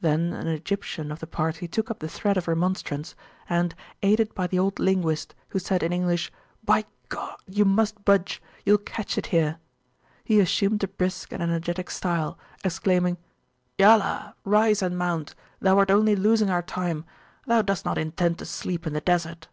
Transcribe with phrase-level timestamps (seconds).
[0.00, 3.14] Then an Egyptian of the party took up the thread of remonstrance;
[3.46, 6.32] and, aided by the old linguist, who said, in English
[6.64, 7.18] by G!
[7.46, 9.58] you must budge, youll catch it here!
[10.24, 13.18] he assumed a brisk and energetic style, exclaiming,
[13.76, 14.34] Yallah!
[14.46, 17.04] rise and mount; thou art only losing our time;
[17.46, 19.48] thou dost not intend to sleep in the Desert!